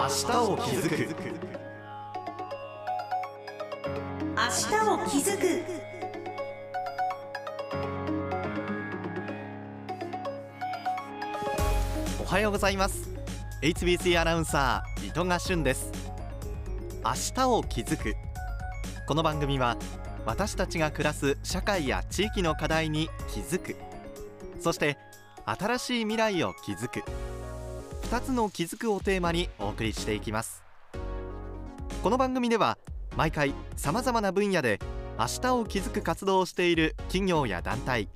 [0.00, 0.12] 明日
[0.50, 0.96] を気づく。
[4.34, 5.62] 明日を気づく。
[12.18, 13.10] おはようございます。
[13.60, 15.92] HBC アナウンサー糸賀俊です。
[17.04, 18.14] 明日を気づく。
[19.06, 19.76] この番組は
[20.24, 23.76] 私たちが暮らす社会や地域の課題に気づく。
[24.60, 24.96] そして
[25.44, 27.04] 新しい未来を築く
[28.10, 30.64] 2つの気づくをテーマにお送りしていきます。
[32.02, 32.76] この番組では
[33.16, 34.80] 毎回さまざまな分野で
[35.16, 38.08] 明日を築く活動をしている企業や団体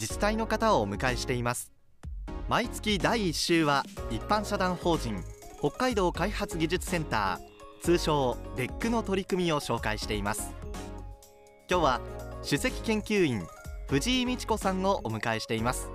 [0.00, 1.70] 自治体の方をお迎えしています。
[2.48, 5.22] 毎月第1週は一般社団法人
[5.58, 10.54] 北海道開発技術センター通称デックの取り組みを紹介しています。
[11.68, 12.00] 今日は
[12.42, 13.42] 首席研究員
[13.90, 15.90] 藤井美智子さんをお迎えしています。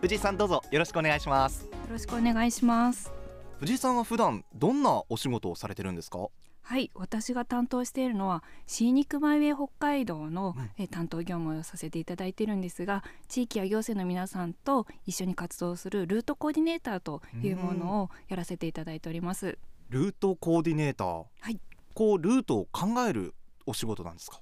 [0.00, 1.68] 藤井さんどうぞよろしくお願いします。
[1.92, 3.12] ろしくお願いします。
[3.60, 6.28] 藤井さんは普段どんなお仕事をされてるんですか？
[6.64, 10.70] はい私が担当しているのはシーニックマイウェイ北海道の、うん。
[10.78, 19.58] え担当業務をさせていただいているんですが地域や行政の皆さんと一緒に活動するルートコーディネーターというものをやらせていただいております。
[19.90, 21.24] ルートコーディネーター。
[21.40, 21.60] はい。
[21.94, 23.34] こうルートを考える
[23.66, 24.40] お仕事なんですか？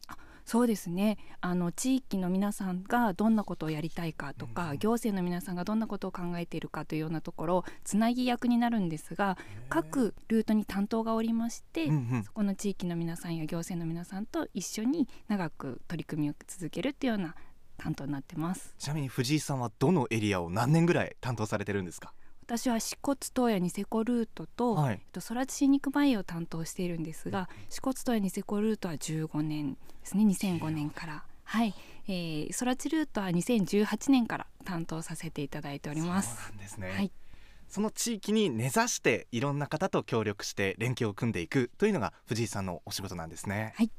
[0.50, 1.16] そうですね。
[1.40, 4.78] あの地域の皆さんがどんなことをやりたいかとか、うん。
[4.78, 12.24] 行政の皆さんがどんなことを考えているかというようなところをつなぎ役になるんですが各ルートに担当がおりまして、うんうん。
[12.24, 17.36] そこの地域の皆さんや行政の皆さんと一緒に長く取り組みを続けるっていうような
[17.76, 18.74] 担当になってます。
[18.76, 22.12] ちなみに藤井さんはどのエリアを何年ぐらい担当されてるんですか？
[22.50, 24.94] 私は支笏洞やニセコルートと、はい。
[24.94, 30.24] えっと、空知新肉前を担当しているんですが支笏洞やニセコルートは15年ですね。
[30.24, 31.24] 2005年から。
[31.44, 31.74] はい、
[32.08, 36.46] えー、空知ルートは2018年から担当させていただいております。
[36.46, 37.12] そうなんですね、はい。
[37.68, 43.74] その地域に根ざしていろんな方と協力して連携を組んでいくというのが藤井さんのお仕事なんですね。
[43.76, 43.90] はい。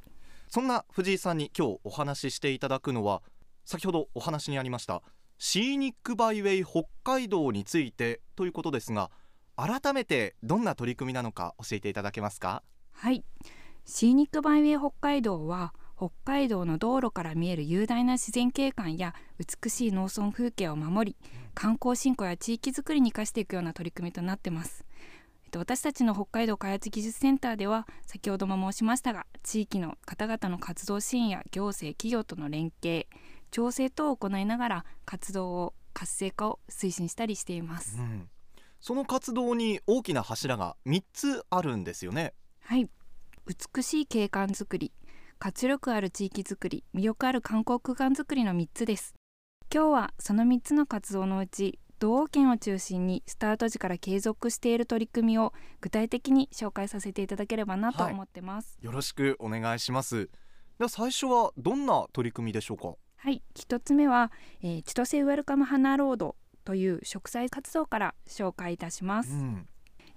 [0.50, 3.22] そんな藤井さんに今日お話ししていただくのは
[3.64, 5.02] 先ほどお話にありました
[5.44, 9.10] シーニックバイウェイ北海道についてということですが
[9.56, 12.62] 改めてどんな取り組みなのか教えていただけますか？
[12.92, 13.24] はい。
[13.84, 24.86] シーニックバイウェイ北海道は北海道の道路から見える雄大な自然景観や美しい農村風景を守り観光振興や地域づくりに生かしていくような取り組みとなってます。
[25.44, 33.08] えっと私たちの北海道開発技術センターでは先ほども申しましたが地域の方々の活動支援や行政企業との連携
[33.52, 37.98] 調整等を行いながら活動を活性化を推進したりしています。
[38.00, 38.30] うん、
[38.80, 42.34] その活動に大きな柱が3つあるんですよね。
[42.62, 42.90] はい。
[43.76, 44.92] 美しい景観づくり
[45.40, 49.16] 活力ある地域づくり魅力ある観光空間づくりの3つです。
[49.74, 58.14] 今日はその3つの活動のうち道央県を中心にスタート時から継続している取り組みを具体的に紹介させていただければなとはい。
[58.14, 58.78] 思ってます。
[58.82, 60.30] よろしくお願いします。
[60.78, 62.96] では最初はどんな取り組みでしょうか？
[63.24, 64.32] はい、一つ目は、
[64.64, 69.68] えー千歳ウェルカム花ロードという植栽活動から紹介いたします、うん。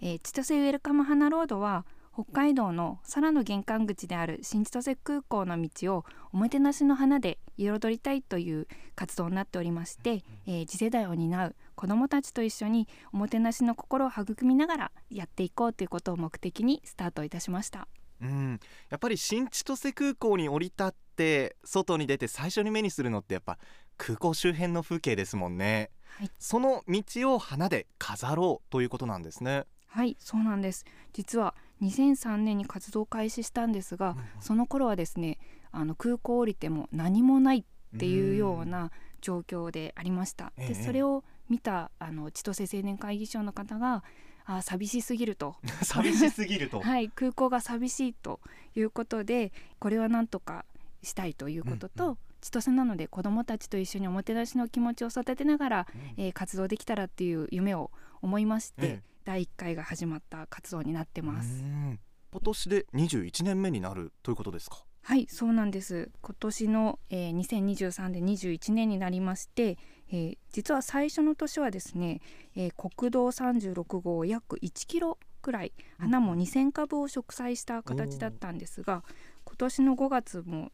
[0.00, 1.84] えー千歳ウェルカム花ロードは
[2.14, 17.86] 北海道の空の玄関口である新千歳空港の道をおもてなしの花で彩りたいという活動になっておりまして、えー次世代を担う子どもたちと一緒におもてなしの心を育みながらやっていこうということを目的にスタートいたしました。
[18.22, 23.58] うん、やっぱり新千歳空港に降り立って外に出て最初に目にするのってやっぱ
[23.96, 26.30] 空港周辺の風景ですもんね、はい。
[26.38, 29.64] その道を花で飾ろうということなんですね。
[29.86, 30.84] はいそうなんです。
[31.12, 35.38] 実は2003年に活動開始したんですが、その頃はですね
[35.70, 40.52] あの空港降りても何もないっていうような状況でありました。
[40.56, 40.68] ええ。
[40.68, 44.02] でそれを見たあの千歳青年会議所の方が
[44.46, 48.40] あ寂しすぎると、寂しすぎると、 はい、空港が寂しいと
[48.74, 50.64] いうことでこれはなんとか
[51.04, 55.86] したいということと、うん千歳なので子どもたちと一緒におもてなしの気持ちを育てながら、
[56.18, 61.62] えー活動できたらっていう夢を思いまして、ええ第1回が始まった活動になってます。
[61.62, 61.98] うん。
[62.30, 64.84] 今年で21年目になるということですか？
[65.00, 66.10] はいそうなんです。
[66.20, 69.78] 今年の、えー、2023で21年になりまして、
[70.10, 72.20] えー実は最初の年はですね、
[72.56, 79.02] えー国道36号を約1キロくらい花も2,000株を植栽した形だったんですが
[79.44, 80.70] 今年の5月も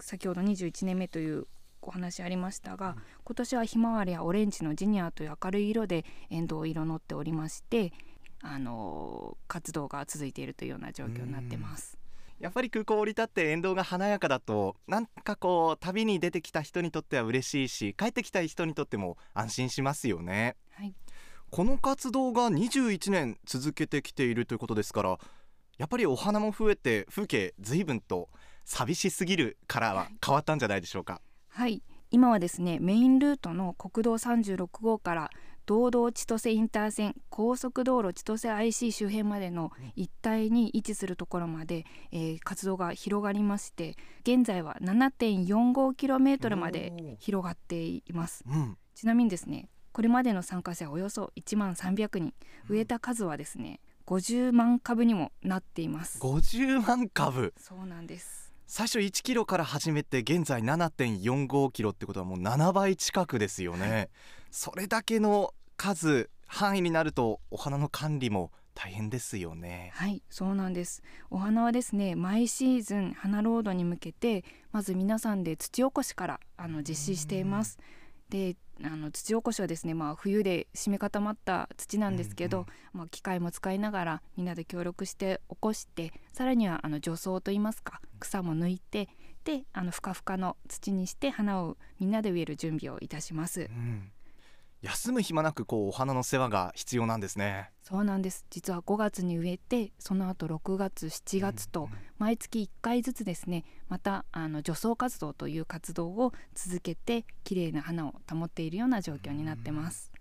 [0.00, 1.46] 先ほど21年目という
[1.82, 7.92] お話ありましたが、今年はひまわりやオレンジのジニアという明るい色でエンドウ色のっておりまして、
[8.42, 11.98] あのー活動が続いているというような状況になってます。
[12.38, 20.56] やっぱり空港を降り立って沿道が華やかだとなんかこう旅に出てきた人にとっては嬉しいし帰ってきたい人にとっても安心しますよね。
[20.72, 20.94] はい。
[21.50, 25.18] この活動が21年続けてきているということですから
[25.78, 28.28] やっぱりお花も増えて風景随分と
[28.66, 31.22] 寂しすぎるからは変わったんじゃないでしょうか。
[31.48, 31.82] はい。
[32.10, 35.30] 今はですねメインルートの国道36号から
[35.64, 52.34] 道道千歳インター線高速道路千歳 IC 周辺までの一帯に位置するところまで、えー、活動が広がりまして現在は 7.45km まで広がっています、うん、ちなみにですねこれまでの参加者およそ1万300人。
[52.68, 56.18] 植えた数はですね50万株にもなっています。
[56.20, 57.54] 50万株。
[57.58, 64.08] そうなんです最初1キロから始めて現在7.45キロってことはもう7倍近くですよね、はい、
[64.50, 69.90] それだけの数範囲になるとお花の管理も大変ですよね。
[69.94, 71.02] はいそうなんです。
[71.30, 77.78] お花はですね毎シーズン花ロードに向けてまず皆さんで土起こしからあの実施しています。
[78.28, 89.08] であの土起こしはですね、まあ、冬で締め固まった土なんですけど、うんうん、まあ、機械も使いながらみんなで協力して起こしてさらにはあの除草といいますか草も抜いて
[89.44, 93.62] であのふかふかの土にして花をみんなで植える準備をいたします。
[93.62, 94.10] うん。
[94.82, 97.70] 休む暇なくこうお花の世話が必要なんですね。
[97.82, 98.44] そうなんです。
[98.50, 110.12] 実は5月に植えてその後6月7月と毎月1回ずつですねまたあの除草活動という活動を続けて綺麗な花を保っているような状況になってます。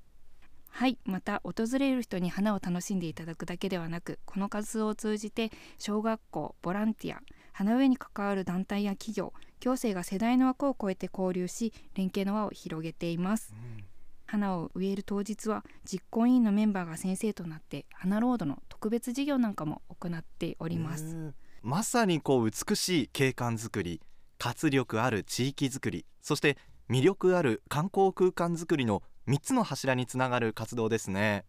[0.69, 0.97] はい。
[1.05, 7.21] また訪れる人に花を楽しんでいただくだけではなくこの活動を通じて小学校ボランティア
[7.57, 9.31] 花植えに関わる団体や企業
[9.61, 13.85] 行政が世代の枠を超えて交流し連携の輪を広げています、うん。
[14.25, 21.33] 花を植える当日は実行委員のメンバーが先生となって花ロードの特別授業なんかも行っております。
[21.61, 24.01] まさにこう美しい景観づくり
[24.37, 26.57] 活力ある地域づくりそして
[26.89, 31.45] 魅力ある観光空間づくりの3つの柱につながる活動ですね。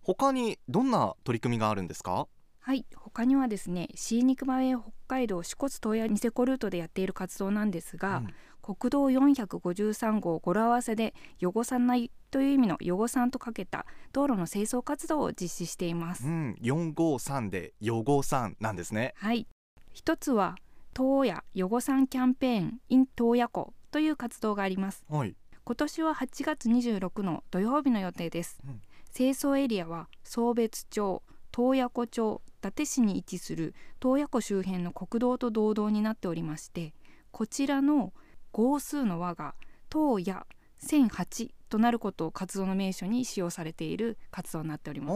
[0.00, 2.26] 他にどんな取り組みがあるんですか？
[2.62, 8.34] はい他にはですねシーニクマエ北海道支笏洞爺ニセコルートでやっている活動なんですが、うん。
[8.62, 19.14] 国道453号語呂合わせで汚さないという意味の汚さんとかけた道路の清掃活動を実施しています、うん、453で汚さんなんですね。
[19.16, 19.48] はい。
[19.92, 20.54] 一つは
[20.96, 25.34] 東野汚さんキャンペーン in 東野湖という活動があります、はい、
[25.64, 28.80] 今年は8月26の土曜日の予定です、うん、
[29.14, 36.94] 清掃エリアは送別町洞爺湖町伊達市に位置する洞爺湖周辺の国道と道道になっておりまして
[37.32, 38.12] こちらの
[38.52, 39.56] 号数の和が
[39.90, 40.46] 当や
[40.80, 45.12] 1008となることを活動の名称に使用されている活動になっております。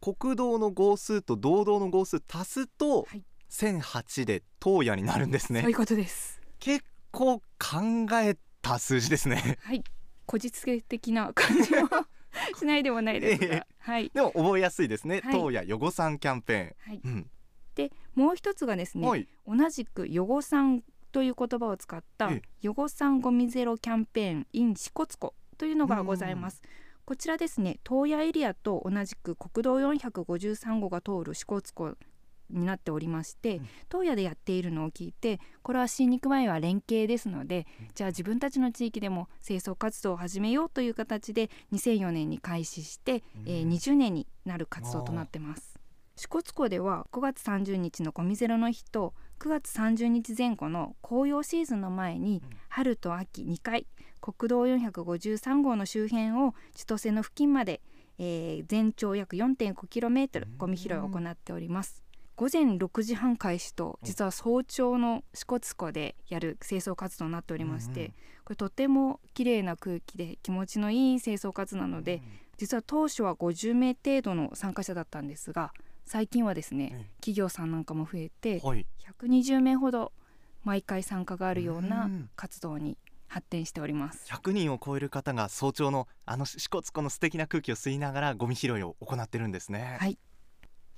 [0.00, 5.60] 国道の号数と道道の号数足すと、はい、1008で当やになるんですね。
[5.60, 6.40] そういうことです。
[6.58, 7.42] 結構考
[8.14, 9.58] えた数字ですね。
[9.62, 9.84] はい。
[10.26, 11.88] こじつけ的な感じも
[12.58, 17.00] しないでもないですが、えー、はい、でも覚えやすいですね、はい、当や予後さんキャンペーン、はい。
[17.04, 17.30] うん、
[17.74, 22.30] でもう一つがですね、はい、同じく予後さんという言葉を使った
[22.60, 26.62] 予後さんゴミゼロキャンペーン in 支笏湖というのがございます。
[27.04, 31.96] こちらですね東野エリアと同じく国道453号が通る支笏湖
[32.52, 45.72] になっておりまして、うん、東野でやっているのを聞いてこれは新肉前は連携ですので、うん、じゃあ自分たちの地域でも清掃活動を始めようという形で2004年に開始して、うん、えー、20年になる活動となってます。
[46.14, 53.86] 支笏湖では5月30日のゴミゼロの日と9月30日前後の紅葉シーズンの前に春と秋2回
[54.20, 57.80] 国道453号の周辺を千歳の付近まで、
[58.18, 62.04] えー、全長約 4.5km ゴミ拾いを行っております。
[62.36, 68.12] 午前6時半開始と実は早朝の支笏湖でやる清掃活動になっておりまして、
[68.44, 72.22] これとても綺麗な空気で気持ちのいい清掃活動なので、
[72.56, 75.72] 実は当初は50名程度の参加者だったんですが
[76.04, 78.86] 最近はですね、企業さんなんかも増えて、はい、
[79.20, 80.12] 120名ほど
[80.64, 82.96] 毎回参加があるような活動に
[83.26, 84.26] 発展しております。
[84.28, 89.96] 100人を超える方が早朝のあの支笏湖の素敵な空気を吸いながらゴミ拾いを行ってるんですね。
[89.98, 90.18] はい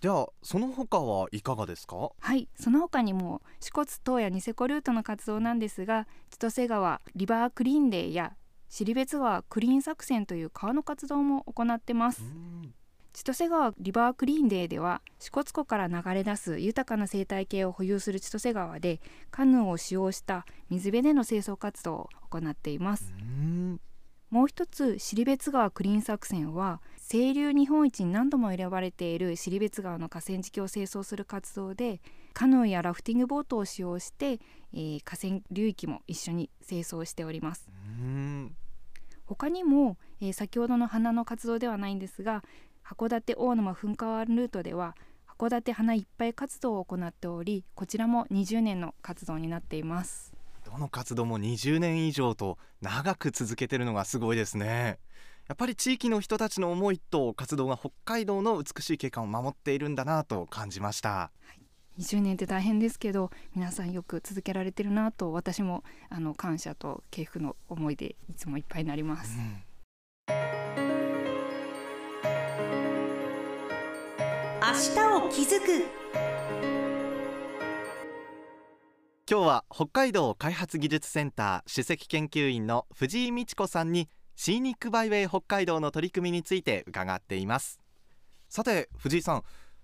[0.05, 2.11] ではその他はいかがですか？
[2.21, 8.35] はいその他にも支笏島やニセコルートの活動なんですが千歳川リバークリーンデーや
[8.69, 12.23] 尻別川クリーン作戦という川の活動も行ってます。
[13.15, 23.15] 千歳川リバークリーンデーでは支笏湖から流れ出す豊かな生態系を保有する千歳川でカヌーを使用した水辺での清掃活動を行っています。
[24.31, 32.01] もう一つ尻別川クリーン作戦は清流日本一に何度も選ばれている尻別川の河川敷を清掃する活動で
[32.33, 34.41] カヌーやラフティングボートを使用して、
[34.73, 37.69] えー、河川流域も一緒に清掃しております。
[39.27, 42.43] 他にも、えー先ほどの花の活動ではないんですが
[42.85, 44.97] 函館大沼噴火湾ルートでは
[45.39, 50.33] 函館花いっぱい活動を行っておりこちらも20年の活動になっています。
[50.65, 54.99] どの活動も20年以上と長く続けてるのがすごいですね
[55.47, 61.31] やっぱり地域の人たちの思いと活動が北海道の美しい景観を守っているんだなと感じました。
[61.99, 69.37] 20年って大変ですけど皆さんよく続けられてるなと私もあの感謝と敬服の思いでいつもいっぱいになります、
[70.29, 70.35] 明
[74.95, 75.85] 日を気づく。
[79.31, 87.81] 今日は北海道開発技術センター首席研究員の藤井美智子さんにシーニックバイウェイ北海道の取り組みについて伺っています。
[88.49, 89.43] さて藤井さん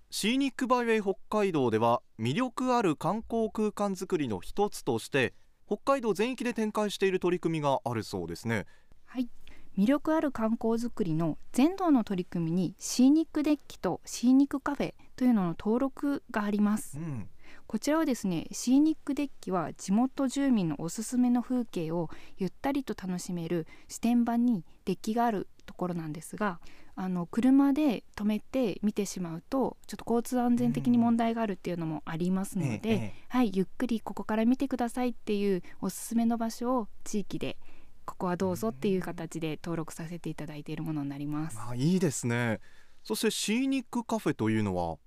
[0.09, 5.33] シーニックバイウェイ北海道では魅力ある観光空間づくりの一つとして
[5.65, 8.65] 北海道全域で展開している取り組みがあるそうですね。
[9.05, 9.29] はい。
[9.77, 16.97] 魅力ある観光づくりの全道の取り組みにシーニックデッキとシーニックカフェというのの登録があります。
[16.97, 17.29] うん
[17.71, 26.59] こちらはですねシーニックデッキは地元住民のおすすめの風景をゆったりと楽しめる視点板にデッキがあるところなんですが
[26.97, 33.13] あの車で止めて見てしまうとちょっと交通安全的に問題があるっていうのもありますので、えええ。
[33.29, 37.55] はい、ゆっくりここから見てくださいっていうおすすめの場所を地域で
[38.03, 41.57] ここはどうぞっていう形で登録させていただいているものになります。
[41.57, 42.59] あいいですね。
[43.01, 44.97] そしてシーニックカフェというのは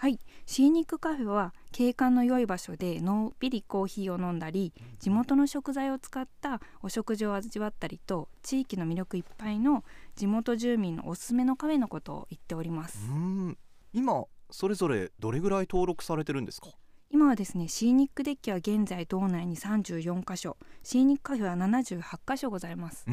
[0.00, 9.82] はい、シーニックカフェは景観の良い場所でのんびりコーヒーを飲んだり地元の食材を使ったお食事を味わったりと地域の魅力いっぱいの
[10.14, 13.58] 地元住民のおすすめのカフェのことを言っておりまうすん。
[13.92, 16.68] 今それぞれどれぐらい登録されてるんですか？
[17.10, 20.56] 今はですねシーニックデッキは現在道内に34カ所。
[20.84, 23.04] シーニックカフェは78カ所ございます。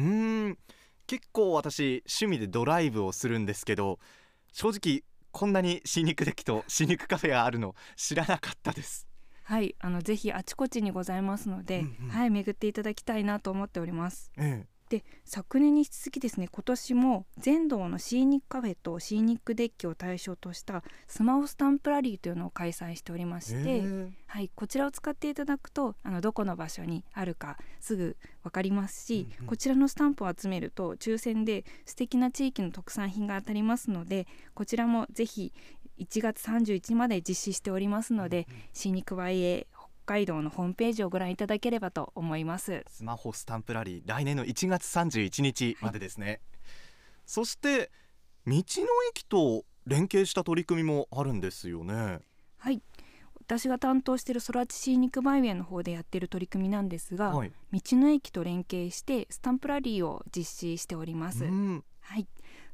[1.08, 3.98] 結構私趣味でドライブをするんですけど
[4.52, 5.02] 正直
[5.36, 9.06] こんなにシーニックデッキとシーニックカフェがあるの知らなかったです。
[9.42, 12.08] はいあのぜひあちこちにございますので、うんうん。
[12.08, 14.32] はい巡っていただきたいなと思っております。
[14.38, 23.82] えで昨年に引き続きですね今年も全道のシーニックカフェとシーニックデッキを対象としたスマホスタンプラリーというのを開催しておりまえして、
[24.26, 29.46] はい、こちらを使っていただくとあのどこの場所にあるかすぐ分かりますし、うんうん。
[29.48, 35.52] こちらのスタンプを集めると抽選で素敵な地域の特産品が当たりますのでこちらもぜひ
[35.98, 39.75] 1月31日まで実施しておりますので、シーニックバイエー北
[40.06, 42.84] 海道のホームページをご覧いただければと思います。
[42.88, 46.40] スマホスタンプラリー来年の1月31日までですね、
[47.26, 47.90] そして
[48.46, 48.62] 道の
[49.10, 52.20] 駅と連携した取り組みもあるんですよね。
[52.58, 52.80] はい。
[53.40, 57.52] 私が担当している空知シーニックバイウェイの方でやっている取り組みなんですが、はい。
[57.72, 61.44] 道の駅と連携してスタンプラリーを実施しております。
[61.44, 61.84] うん。
[62.00, 62.28] はい、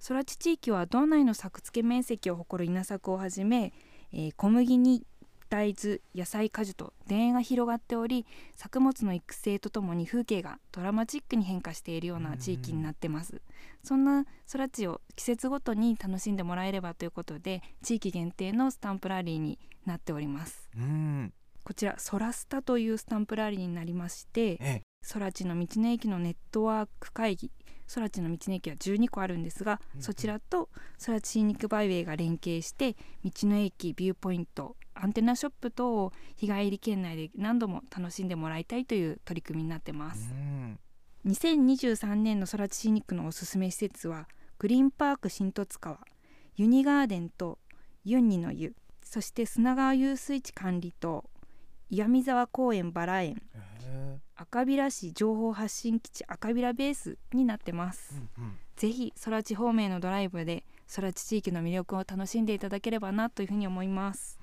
[0.07, 3.73] 空知地域は道内の作付け面積を誇る稲作をはじめ、
[4.12, 5.07] えー小麦に
[5.52, 13.42] 大豆野菜果樹と田園が広がっており作物の育成とともに風景がドラマチックに変化しているような地域になってます、
[13.85, 20.71] そんな空知を季節ごとに楽しんでもらえればということで地域限定のスタンプラリーになっております。
[20.75, 21.35] うん。
[21.62, 24.82] こちら空スタというスタンプラリーになりましてええ。
[25.06, 27.50] 空知の道の駅のネットワーク会議
[27.94, 30.02] 空知の道の駅は12個あるんですが、うんうん。
[30.02, 30.71] そちらと
[31.04, 40.79] 空知シーニックバイウェイが連携して道の駅ビューポイントアンテナショップ等を日帰り圏内で何度も楽しんでもらいたいという取り組みになってます、うん。
[41.27, 45.99] 2023年の空知シーニックのおすすめ施設はグリーンパーク新十津川
[46.57, 47.59] ユニガーデンと
[48.05, 51.25] ユンニの湯そして砂川遊水地管理棟
[51.91, 53.43] 岩見沢公園バラ園
[54.35, 58.53] 赤平市情報発信基地赤平ベースになってます、うんうん。
[58.77, 64.39] ぜひ空知方面のドライブで空知地域の魅力を楽しんでいただければなというふうに思います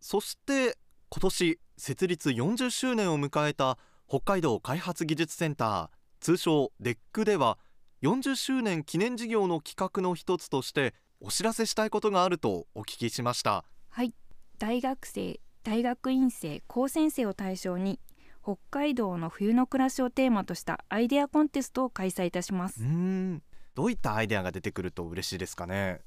[0.00, 0.76] そして
[1.10, 3.78] 今年設立40周年を迎えた
[4.08, 5.88] 北海道開発技術センター
[6.20, 7.58] 通称デックでは
[8.02, 13.64] 40周年記念事業の企画の一つとしてお知らせしたいことがあるとお聞きしました。
[13.88, 14.14] はい。
[14.58, 18.00] 大学生大学院生高専生を対象に
[18.42, 22.80] 北海道の冬の暮らしをテーマとしたアイデアコンテストを開催いたします。
[22.80, 23.42] うーん。
[23.74, 26.00] どういったアイデアが出てくると嬉しいですかね？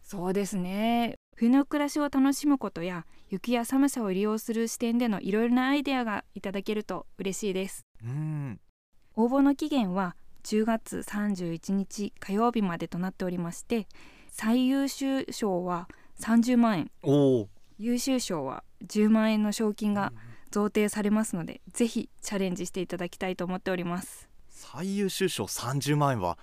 [0.00, 1.18] そうですね。
[1.36, 7.86] 冬の暮らしを楽しむことや雪や寒さを利用する視点でのいろいろなアイデアがいただけると嬉しいです。
[8.04, 8.60] うーん。
[9.14, 13.86] 応募の期限は10月31日火曜日までとなっておりまして
[14.28, 15.88] 最優秀賞は
[16.20, 16.90] 30万円。
[17.78, 20.12] 優秀賞は10万円の賞金が
[20.50, 24.28] 贈呈されますのでぜひチャレンジしていただきたいと思っております。
[24.50, 26.36] 最優秀賞30万円は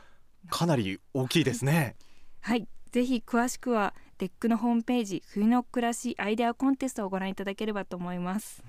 [0.50, 1.98] かなり大きいですね。
[2.40, 2.68] はい。
[2.92, 8.62] ぜひ詳しくはデックのホームページ冬の暮らしアイデアコンテストをご覧いただければと思います。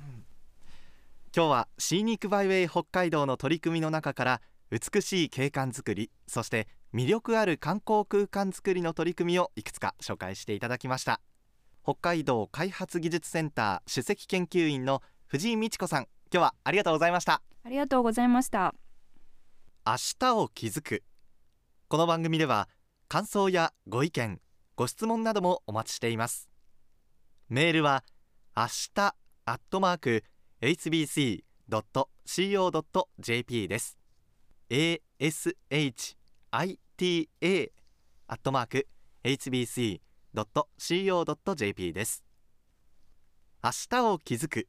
[1.37, 4.41] 今日はシーニックバイウェイ北海道の取り組みの中から
[4.71, 11.21] 美しい景観づくりそして魅力ある観光空間づくりの取り組みをいくつか紹介していただきました。
[11.83, 17.43] 北海道開発技術センター首席研究員の藤井美智子さん今日はありがとうございました。
[17.65, 18.73] ありがとうございました。
[19.85, 21.03] 明日を気づく。
[21.89, 22.69] この番組では
[23.09, 24.41] 感想やご意見
[24.81, 26.49] ご質問などもお待ちしています。
[27.51, 28.03] メールは
[28.57, 30.25] 明日アットマーク
[30.63, 31.43] hbc.co.jp
[33.69, 33.99] です。
[34.71, 36.17] ashita
[38.27, 38.89] アットマーク
[39.23, 40.01] hbc.co.jp
[41.93, 42.25] です。
[43.63, 44.67] 明日を気づく。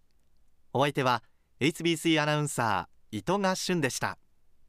[0.74, 1.24] お相手は
[1.62, 4.18] HBC アナウンサー伊藤賀俊でした。